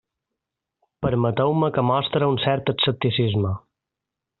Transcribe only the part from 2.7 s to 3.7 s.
escepticisme.